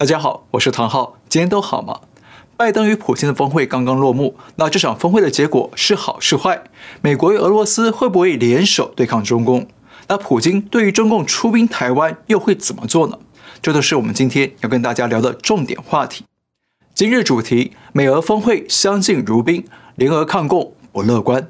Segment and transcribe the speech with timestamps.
[0.00, 2.00] 大家好，我是唐浩，今天都好吗？
[2.56, 6.62] 拜登与普京的峰会刚刚落幕，那这场峰会的结果是好是坏？
[7.02, 9.68] 美国与俄罗斯会不会联手对抗中共？
[10.08, 13.18] 那普京对于中共出兵台湾又会怎么做呢？
[13.60, 16.24] 这都是我们今天要跟大家聊的重点话题。
[16.94, 21.46] 今日主题：美俄峰会相敬如宾，联俄抗共不乐观。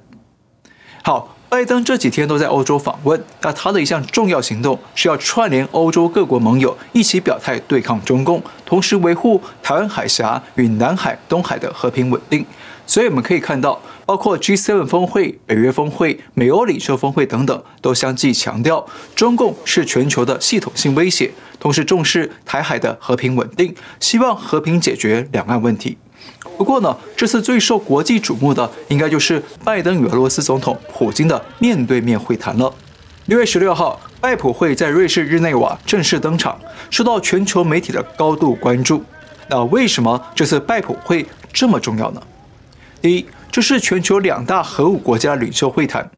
[1.05, 1.37] 好。
[1.51, 12.47] 拜登这几天都在欧洲访问，那他的一项重要行动是要串联欧洲各国盟友一起表态对抗中共，同时维护台湾海峡与南海、东海的和平稳定。
[12.87, 25.98] 所以我们可以看到，包括 G7 峰会、北约峰会、美欧领袖峰会等等，都相继强调中共是全球的系统性威胁，同时重视台海的和平稳定，希望和平解决两岸问题。
[26.56, 32.73] 不过呢，这次最受国际瞩目的，应该就是拜登与俄罗斯总统普京的面对面会谈了。
[33.27, 36.59] 六月十六号，拜普会在瑞士日内瓦正式登场，
[36.91, 39.05] 受到全球媒体的高度关注。
[39.48, 42.23] 那为什么这次拜普会这么重要呢？
[43.01, 46.10] 第一，这是全球两大核武国家领袖会谈。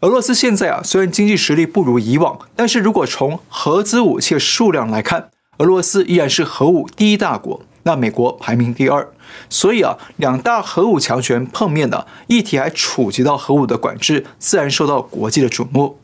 [0.00, 7.62] 俄罗斯现在啊，虽然经济实力不如以往，但是如果从核子武器数量来看，俄罗斯依然是核武第一大国。
[7.86, 9.08] 那美国排名第二，
[9.48, 15.96] 所以啊，两大核武强权碰面的议题还触及到核武的管制，自然受到国际的瞩目。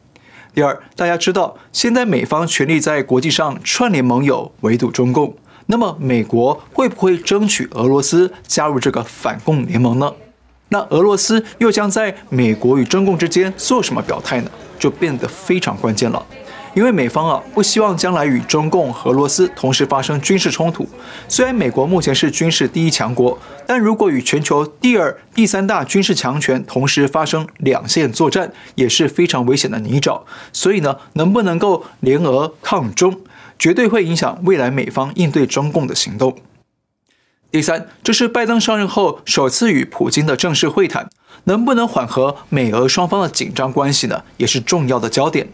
[0.55, 5.35] 第二，大家知道，现在美方全力在国际上串联盟友，围堵中共。
[5.67, 10.13] 那么，美国会不会争取俄罗斯加入这个反共联盟呢？
[10.69, 14.51] 那俄罗斯又将在美国与中共之间做什么表态呢？
[14.79, 16.25] 就变得非常关键了。
[16.75, 20.89] 因为美方啊不希望将来与中共、俄罗斯同时发生军事冲突。
[21.29, 30.23] 虽然美国目前是军事第一强国，但如果与全球第二、第三大军事强权同时发生两线作战，也是非常危险的泥沼。
[30.53, 33.21] 所以呢，能不能够联俄抗中，
[33.59, 36.37] 绝对会影响未来美方应对中共的行动。
[37.51, 41.11] 第三，这是拜登上任后首次与普京的正式会谈，
[41.45, 44.23] 能不能缓和美俄双方的紧张关系呢？
[44.39, 45.49] 也是重要的焦点。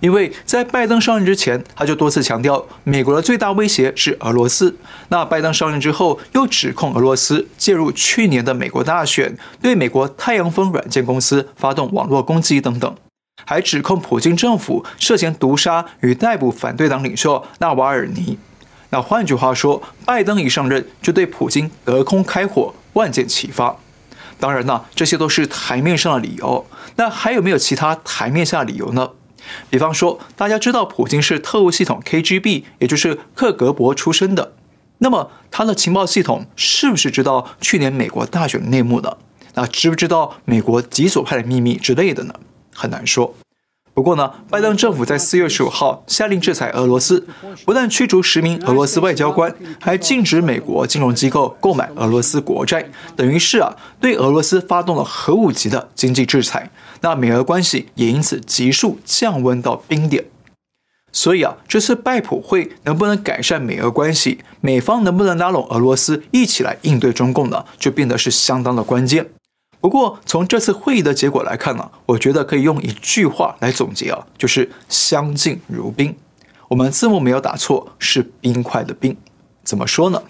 [0.00, 4.74] 因为在拜登上任之前，他就多次强调，美国的最大威胁是俄罗斯。
[5.08, 12.96] 那拜登上任之后，又指控俄罗斯介入去年的美国大选，对美国太阳风软件公司发动网络攻击等等，
[13.44, 18.38] 还指控普京政府涉嫌毒杀与逮捕反对党领袖纳瓦尔尼。
[18.88, 23.76] 那换句话说，拜登一上任就对普京隔空开火，万箭齐发。
[24.40, 26.66] 当然呢，这些都是台面上的理由。
[26.96, 29.10] 那还有没有其他台面下的理由呢？
[29.68, 34.54] 比方说，大家知道普京是特务系统 KGB，也就是克格勃出身的，
[34.98, 39.16] 那么他的情报系统是不是知道去年美国大选的内幕呢？
[39.54, 42.34] 那知不知道美国极左派的秘密之类的呢？
[42.74, 43.34] 很难说。
[43.92, 47.26] 不过呢，拜登政府在四月十五号下令制裁俄罗斯，
[47.66, 56.70] 不但驱逐十名俄罗斯外交官，还禁止美国金融机构购买俄罗斯国债，等于是啊，对俄罗斯发动了核武级的经济制裁。
[57.00, 60.24] 那美俄关系也因此急速降温到冰点。
[61.12, 69.28] 所以啊，这次拜普会能不能改善美俄关系，美方能不能拉拢俄罗斯一起来应对中共呢，就变得是相当的关键。
[69.80, 76.14] 不过，从这次会议的结果来看呢，我觉得可以用一句话来总结啊，就是相敬如宾。
[76.68, 79.16] 我们字幕没有打错，是冰块的冰。
[79.64, 80.22] 怎么说呢？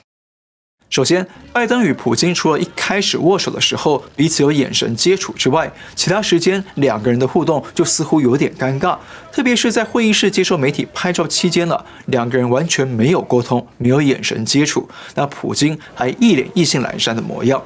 [0.90, 8.98] 首先，拜登与普京除了一开始握手的时候彼此有眼神接触之外，其他时间两个人的互动就似乎有点尴尬，
[9.30, 17.62] 特别是在会议室接受媒体拍照期间了，两个人完全没有沟通，没有眼神接触，那普京还一脸意兴阑珊的模样。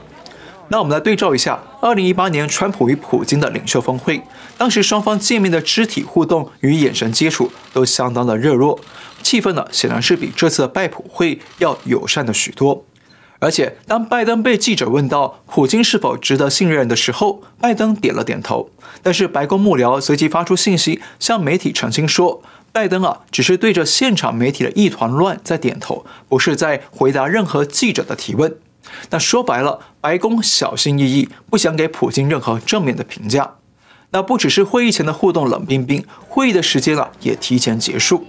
[0.68, 4.20] 那我们来对照一下，二零一八年川普与普京的领袖峰会，
[4.58, 8.78] 当时双方见面的肢体互动与眼神接触都相当的热络，
[9.22, 12.84] 气氛呢显然是比这次的拜普会要友善的许多。
[13.44, 18.70] 而且当拜登被记者问到普京是否值得信任的时候，拜登点了点头。
[19.02, 28.56] 但是白宫幕僚随即发出信息向媒体澄清说，拜登啊只是对着现场媒体的一团乱在点头，不是在回答任何记者的提问。
[29.10, 33.56] 那说白了，白宫小心翼翼，不想给普京任何正面的评价。
[34.12, 38.24] 那不只是会议前的互动冷冰冰，会议的时间啊也提前结束。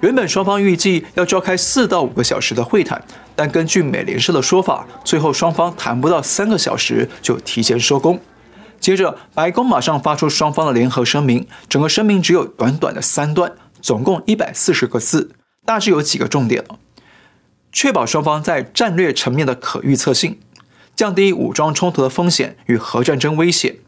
[0.00, 3.02] 原本双方预计要召开四到五个小时的会谈，
[3.34, 8.20] 但根据美联社的说法，最后双方谈不到三个小时就提前收工。
[8.78, 13.52] 接着，白宫马上发出双方的联合声明，整个声明只有短短的三段，
[13.82, 15.32] 总共一百四十个字，
[15.64, 16.64] 大致有几个重点。
[17.72, 20.38] 确保双方在战略层面的可预测性，
[20.94, 23.80] 降低武装冲突的风险与核战争威胁，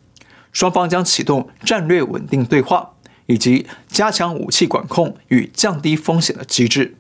[0.53, 2.91] 双方将启动战略稳定对话，
[3.31, 6.97] 以及加强武器管控与降低风险的机制。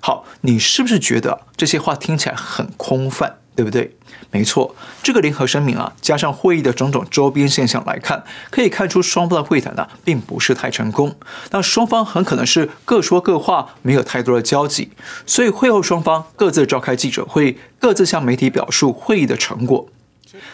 [0.00, 3.36] 好，你是不是觉得这些话听起来很空泛？
[3.54, 3.94] 对不对？
[4.30, 11.14] 没错，这个联合声明啊，加上会议的种种周边现象来看，可以看出双方的会谈呢，并不是太成功。
[11.50, 14.90] 那双方很可能是各说各话，没有太多的交集。
[15.26, 19.88] 所以会后双方各自召开记者会，各自向媒体表述会议的成果。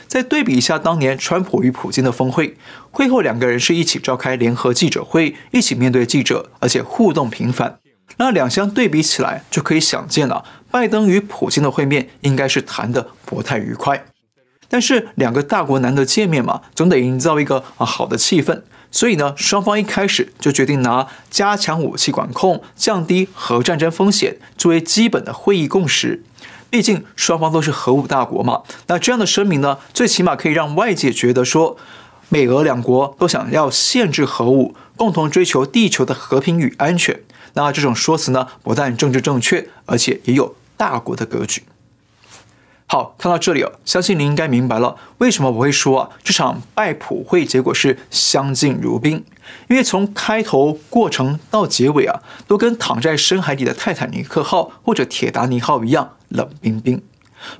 [0.06, 2.56] 再对比一下当年川普与普京的峰会，
[2.91, 7.79] 会后两个人是一起召开联合记者会，一起面对记者，而且互动频繁。
[8.17, 10.44] 那两相对比起来，就可以想见了。
[10.71, 14.05] 拜登与普京的会面应该是谈得不太愉快，
[14.69, 18.62] 但是两个大国难得见面嘛，总得营造一个啊好的气氛。
[18.93, 26.25] 所以呢，双方一开始就决定拿加强武器管控、降低核战争风险作为基本的会议共识。
[26.70, 31.76] 毕竟双方都是核武大国嘛，那这样的声明呢，最起码可以让外界觉得说，
[32.28, 37.20] 美俄两国都想要限制核武，共同追求地球的和平与安全。
[37.55, 41.64] 那这种说辞呢，不但政治正确，而且也有大国的格局。
[42.93, 49.25] 好，看到这里哦，相信您应该明白了为什么我会说啊，这场拜普会结果是相敬如宾，
[49.69, 57.01] 因为从开头过程到结尾啊，都跟躺在深海里的泰坦尼克号或者铁达尼号一样冷冰冰。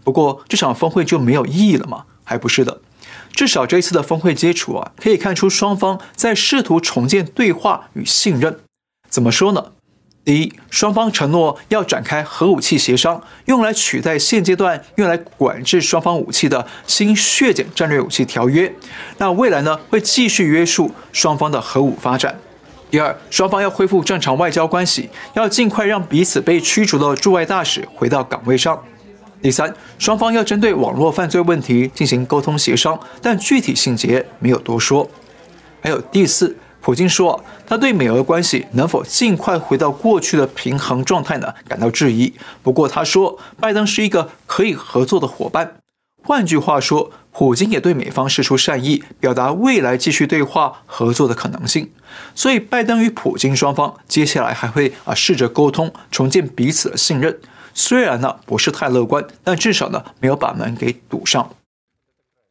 [0.03, 2.07] 不过这场峰会就没有意义了吗？
[2.25, 2.81] 还不是的，
[3.31, 8.59] 至少这一次的峰会接触啊，可以看出双方在试图重建对话与信任。
[9.09, 9.67] 怎么说呢？
[10.23, 18.71] 第一，双方承诺要展开核武器协商，用来取代现阶段用来管制双方武器的新削减战略武器条约。
[19.17, 22.39] 那未来呢，会继续约束双方的核武发展。
[22.91, 28.79] 第二，双方要恢复正常外交关系，要尽快让彼此被驱逐的驻外大使回到岗位上。
[29.41, 35.09] 第三，双方要针对网络犯罪问题进行沟通协商，但具体细节没有多说。
[35.81, 36.55] 还有第四。
[36.81, 42.33] 普京说，他对美俄关系能否尽快回到过去的平衡状态呢，感到质疑。
[42.63, 45.77] 不过他说，拜登是一个可以合作的伙伴。
[46.23, 51.91] 换句话说，普京也对美方释出善意，表达未来继续对话合作的可能性。
[52.35, 57.39] 所以，拜登与普京双方接下来还会啊试着沟通，重建彼此的信任。
[57.73, 61.51] 虽然呢不是太乐观，但至少呢没有把门给堵上。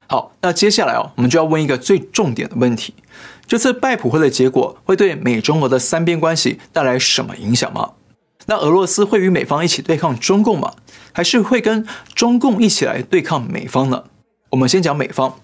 [0.07, 2.95] 好，那接下来哦，我们就要问一个最重点的问题。
[3.49, 7.93] 这次拜普会的结果会对美中俄的三边关系带来什么影响吗？
[8.45, 10.75] 那俄罗斯会与美方一起对抗中共吗？
[11.11, 14.03] 还是会跟中共一起来对抗美方呢？
[14.51, 15.39] 我们先讲美方，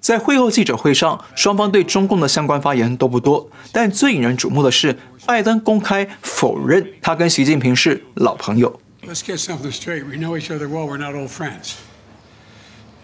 [0.00, 8.80] 在会后记者会上，双方对中共的相关发言都不多，但最引人瞩目的是，拜登公开否认他跟习近平是老朋友。
[9.02, 10.04] Let's get something straight.
[10.04, 10.88] We know each other well.
[10.88, 11.74] We're not old friends.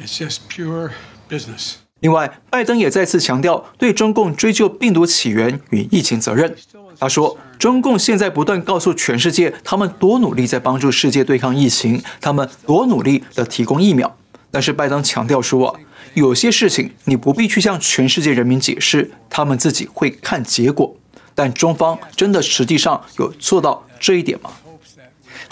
[0.01, 0.91] It's just pure
[1.31, 1.82] business.
[2.03, 6.53] 另外，拜登也再次强调对中共追究病毒起源与疫情责任。
[6.99, 14.17] 他说，中共现在不断告诉全世界，他们多努力在帮助世界对抗疫情，他们多努力的提供疫苗。
[14.51, 15.79] 但是拜登强调说，
[16.15, 20.97] 有些事情你不必去向全世界人民解释，他们自己会看结果。
[21.37, 24.51] 但中方真的实际上有做到这一点吗？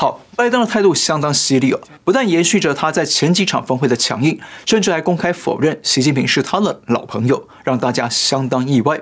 [0.01, 8.99] 好，拜登的态度相当犀利哦，不但延续着他在前几场峰会的强硬，甚至还公开否认习近平是他的老朋友，让大家相当意外。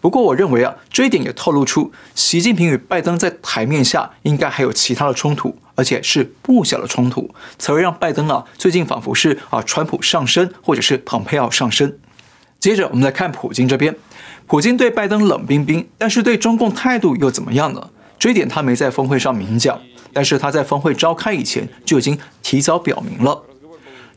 [0.00, 11.96] 不过，我认为啊，这一点也透露出习近平与拜登在台面下应该还有其他的冲突，而且是不小的冲突，才会让拜登啊最近仿佛是啊川普上升，或者是蓬佩奥上升。
[12.58, 13.94] 接着，我们来看普京这边，
[14.48, 17.90] 普京对拜登冷冰冰，但是对中共态度又怎么样呢？
[18.18, 19.80] 这一点他没在峰会上明讲。
[20.12, 23.42] 但是他在峰会召开以前就已经提早表明了。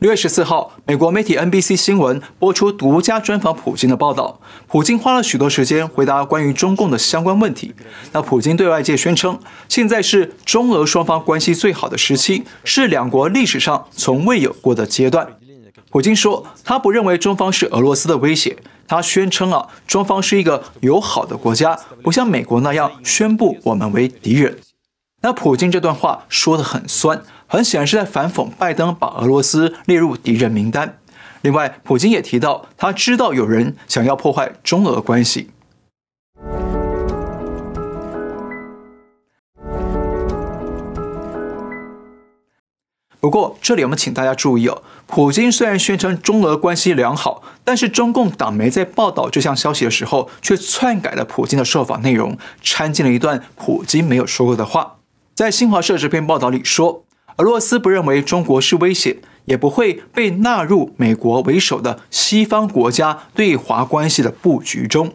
[0.00, 4.38] 六月十四号，美国媒体 NBC 新闻播出独家专访普京的报道。
[4.66, 7.72] 普京花了许多时间回答关于中共的相关问题。
[8.12, 15.26] 那普京对外界宣称，现在是中俄双方关系最好的时期，是两国历史上从未有过的阶段。
[15.90, 18.58] 普京说，他不认为中方是俄罗斯的威胁。
[18.86, 24.58] 他宣称啊，中方是一个友好的国家，不像美国那样宣布我们为敌人。
[25.24, 30.98] 那普京这段话说得很酸，很显然是在反讽拜登把俄罗斯列入敌人名单。
[31.40, 35.48] 另外，普京也提到，他知道有人想要破坏中俄关系。
[43.18, 54.93] 不过，这里我们请大家注意哦，普京虽然宣称中俄关系良好，但是中共党媒在报道这项消息的时候，却篡改了普京的受访内容，掺进了一段普京没有说过的话。
[55.34, 57.04] 在新华社这篇报道里说，
[57.38, 65.14] 俄罗斯不认为中国是威胁，也不会被纳入美国为首的西方国家对华关系的布局中。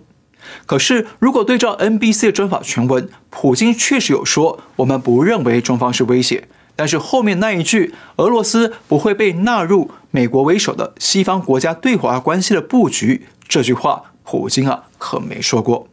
[0.66, 15.88] 可是，如果对照 NBC 的专访全文，普京确实有说：“我们不认为中方是威胁。”但是后面那一句“俄罗斯不会被纳入美国为首的西方国家对华关系的布局”这句话，普京啊可没说过。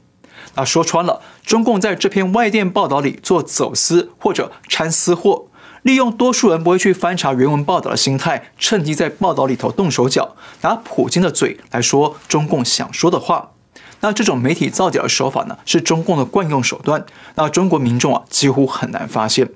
[0.56, 5.46] 那说穿了，中共在这篇外电报道里做走私或者掺私货，
[5.82, 13.52] 利用多数人不会去翻查原文报道的心态，趁机在报道里头动手脚，拿普京的嘴来说中共想说的话。
[14.00, 17.06] 那这种媒体造假的手法呢，是中共的惯用手段。
[17.36, 19.50] 那中国民众啊，几乎很难发现。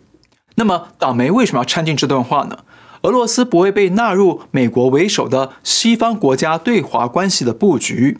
[0.56, 2.58] 那么党媒为什么要掺进这段话呢？
[3.02, 8.18] 俄罗斯不会被纳入美国为首的西方国家对华关系的布局。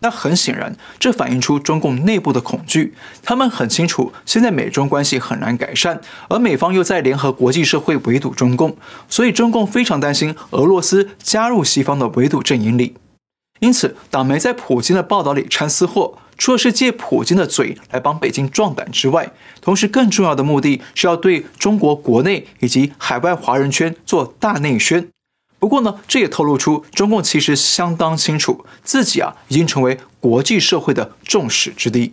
[0.00, 2.94] 那很显然，这反映出中共内部的恐惧。
[3.22, 8.76] 他们很清楚，现在美中关系很难改善，而美方又在联合国际社会围堵中共，
[9.08, 12.94] 所以中共非常担心俄罗斯加入西方的围堵阵营里。
[13.60, 25.08] 因此，党媒在普京的报道里掺私货，除了是借普京的嘴来帮北京壮胆之外，同时更重要的目的是要对中国国内以及海外华人圈做大内宣。
[25.58, 32.12] 不过呢，这也透露出中共其实相当清楚自己啊已经成为国际社会的众矢之的。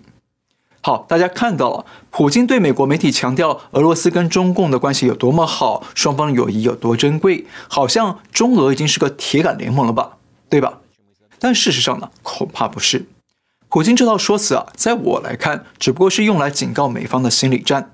[0.82, 10.80] 好，大家看到了，普京对美国媒体强调俄罗斯跟中共的关系有多么好，双方友谊有多珍贵，好像中俄已经是个铁杆联盟了吧，对吧？
[11.40, 13.08] 但事实上呢，恐怕不是。
[13.68, 17.92] 普京这套说辞啊，在我来看，只不过是用来警告美方的心理战。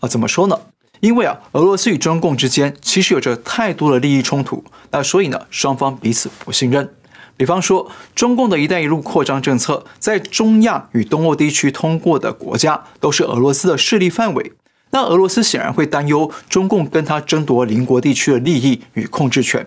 [0.00, 0.60] 啊，怎么说呢？
[1.00, 6.88] 因为啊，俄罗斯与中共之间其实有着太多的利益冲突，那所以呢，双方彼此不信任。
[7.36, 14.52] 比方说，中共的一带一路扩张政策，在中亚与东欧地区通过的国家，都是俄罗斯的势力范围。
[14.90, 19.64] 那俄罗斯显然会担忧中共跟他争夺邻国地区的利益与控制权。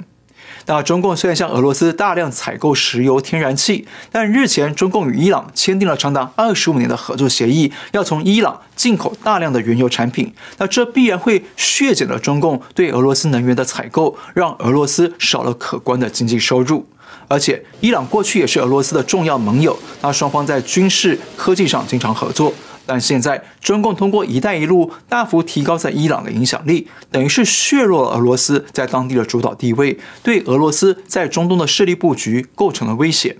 [0.65, 10.33] 那中共虽然向俄罗斯大量采购石油、天然气，但日前中共与伊朗签订了长达二十五年的合作协议，要从伊朗进口大量的原油产品。
[10.57, 16.87] 那这必然会削减了中共对俄罗斯能源的采购，让俄罗斯少了可观的经济收入。
[17.27, 22.53] 而且，伊朗过去也是俄罗斯的重要盟友，那双方在军事、科技上经常合作。
[22.85, 33.37] 但现在，中共通过“一带一路”大幅提高在伊朗的影响力，等于是削弱了俄罗斯在当地的主导地位，对俄罗斯在中东的势力布局构成了威胁。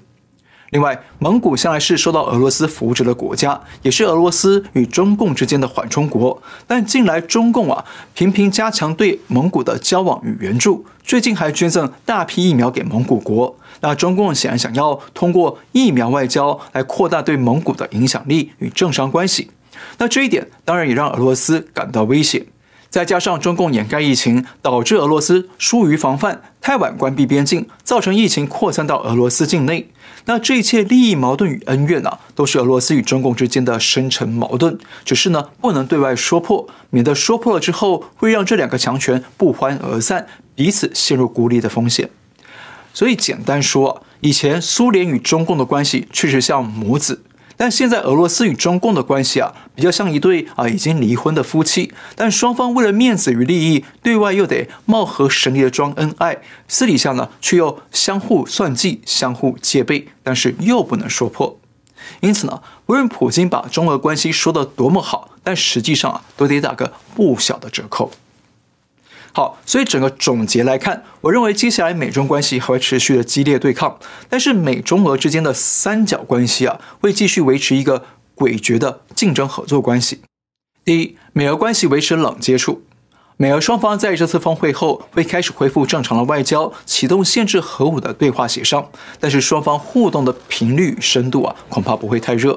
[0.69, 6.41] 另外，蒙古向来是受到俄罗斯扶植的国家，也是俄罗斯与中共之间的缓冲国。
[6.65, 7.83] 但近来中共啊
[8.13, 13.57] 频频加强对蒙古的交往与援助，最近还捐赠大批疫苗给蒙古国。
[13.81, 19.51] 那中共显然想要通过疫苗外交来扩大对蒙古的影响力与政商关系。
[19.97, 22.45] 那这一点当然也让俄罗斯感到威胁。
[22.89, 29.89] 再加上中共掩盖疫情，导致俄罗斯疏于防范，太晚关闭边境，造成疫情扩散到俄罗斯境内。
[30.25, 34.77] 那这一切利益矛盾与恩怨啊，都是俄罗斯与中共之间的深层矛盾。
[35.05, 42.09] 只是呢，不能对外说破，免得说破了之后会让这两个强权不欢而散，彼此陷入孤立的风险。
[42.93, 47.23] 所以简单说，以前苏联与中共的关系确实像母子。
[47.57, 61.59] 但现在俄罗斯与中共的关系啊，比较像一对啊已经离婚的夫妻，但双方为了面子与利益，对外又得貌合神离的装恩爱，私底下呢却又相互算计、相互戒备，但是又不能说破。
[62.21, 68.11] 因此呢，无论普京把中俄关系说得多么好，但实际上啊，都得打个不小的折扣。
[69.33, 73.97] 好，所以整个总结来看，我认为接下来美中关系还会持续的激烈对抗，
[74.27, 80.21] 但是美中俄之间的三角关系啊，会继续维持一个诡谲的竞争合作关系。
[80.83, 82.83] 第一，美俄关系维持冷接触。
[83.41, 88.87] 美俄双方在这次峰会后会开始恢复正常的外交，启动限制核武的对话协商。
[89.19, 92.51] 但是双方互动的频率与深度啊，恐怕不会太热，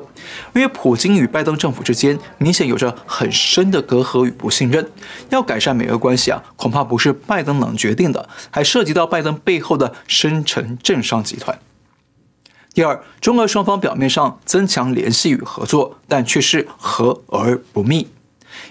[0.54, 4.86] 因为普京与拜登政府之间明显有着很深的隔阂与不信任。
[5.30, 11.58] 要改善美俄关系啊，恐怕不是拜登能决定的，还涉及到拜登背后的深层政商集团。
[12.74, 18.08] 第二，中俄双方表面上增强联系与合作，但却是和而不密。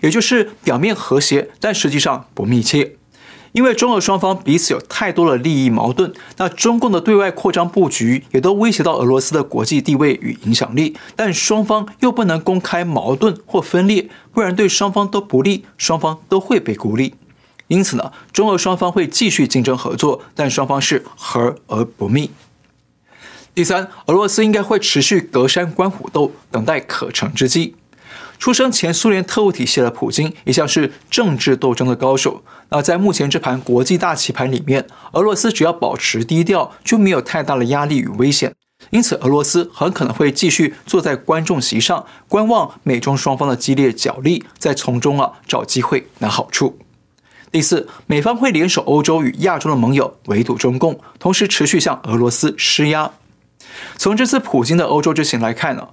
[0.03, 2.97] 也就是表面和谐，但实际上不密切，
[3.53, 6.13] 因为中俄双方彼此有太多的利益矛盾。
[6.35, 17.15] 那中共的对外扩张布局也都威胁到俄罗斯的国际地位与影响力，但双方又不能公开矛盾或分裂，不然对双方都不利，双方都会被孤立。
[17.67, 22.29] 因此呢，中俄双方会继续竞争合作，但双方是和而不密。
[23.55, 27.75] 第三，俄罗斯应该会持续隔山观虎斗，等待可乘之机。
[28.39, 32.43] 出生前苏联特务体系的普京一向是政治斗争的高手。
[32.69, 38.53] 那在目前这盘国际大棋盘里面，俄罗斯只要保持低调，就没有太大的压力与危险。
[38.89, 46.77] 因此俄罗斯很可能会继续坐在观众席上观望美中双方的激烈角力，再从中啊找机会拿好处。
[47.49, 53.11] 第四，美方会联手欧洲与亚洲的盟友围堵中共，同时持续向俄罗斯施压。
[53.97, 55.87] 从这次普京的欧洲之行来看呢，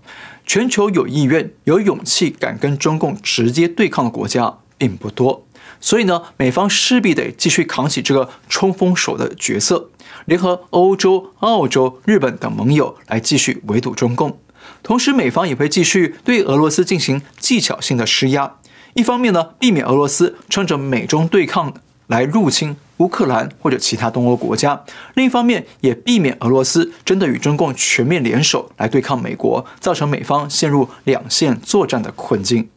[0.53, 5.47] 全球有意愿、有勇气敢跟中共直接对抗的国家并不多，
[5.81, 9.91] 所以呢，美方势必得继续扛起这个冲锋手的角色，
[10.25, 14.41] 联合欧洲、澳洲、日本等盟友来继续围堵中共。
[14.83, 18.57] 同时，美方也会继续对俄罗斯进行技巧性的施压，
[18.95, 21.73] 一方面呢，避免俄罗斯趁着美中对抗
[22.09, 22.75] 来入侵。
[23.01, 32.69] 乌克兰或者其他东欧国家，另一方面也避免俄罗斯真的与中共全面联手来对抗美国，造成美方陷入两线作战的困境。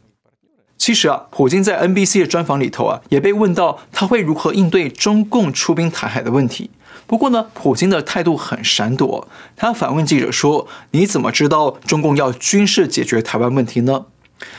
[0.77, 6.71] 其实啊，普京在 NBC 的专访里头啊，也被问到他会如何应对中共出兵台海的问题。
[7.05, 9.27] 不过呢，普京的态度很闪躲，
[9.57, 14.05] 他反问记者说：“你怎么知道中共要军事解决台湾问题呢？”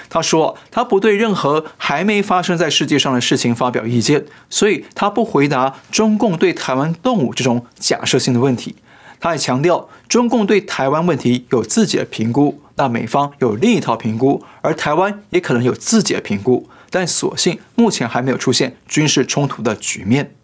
[0.09, 8.77] 他说：“他不对任何还没发生在世界上的事情发表意见，所以他不回答中共对台湾动武这种假设性的问题。
[9.21, 20.35] 他还强调，中共对台湾问题有自己的评估，那美方有另一套评估，而台湾也可能有自己的评估，但所幸目前还没有出现军事冲突的局面。”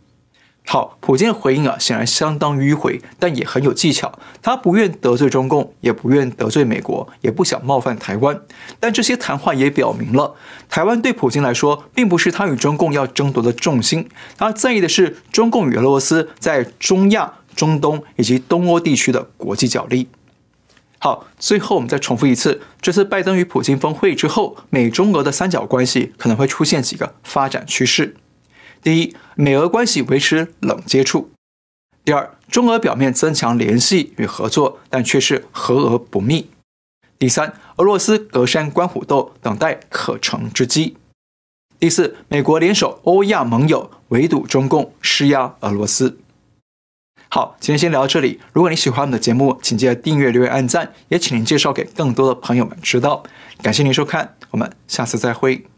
[0.66, 4.16] 好，普京的回应啊，显然相当迂回，但也很有技巧。
[4.40, 8.40] 他不愿得罪中共，也不愿得罪美国，也不想冒犯台湾。
[8.78, 10.36] 但这些谈话也表明了，
[10.68, 14.08] 台湾对普京来说，并不是他与中共要争夺的重心。
[14.38, 20.06] 他在意的是中共与俄罗斯在中亚、中东以及东欧地区的国际角力。
[20.98, 28.14] 好，最后我们再重复一次，这次拜登与普京峰会之后，美中俄的三角关系可能会出现几个发展趋势。
[28.82, 31.28] 第一，美俄关系维持冷接触；
[32.04, 36.46] 第二，中俄表面增强联系与合作，但却是和而不密；
[37.18, 40.94] 第三，俄罗斯隔山观虎斗，等待可乘之机；
[41.78, 46.18] 第四，美国联手欧亚盟友围堵中共，施压俄罗斯。
[47.28, 48.40] 好，今天先聊到这里。
[48.52, 53.22] 如果你喜欢我们的节目，请记得订阅、留言、按赞，也请您介绍给更多的朋友们知道。
[53.62, 55.69] 感谢您收看，我们下次再会。